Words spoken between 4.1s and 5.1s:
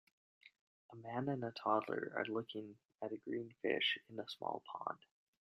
a small pond.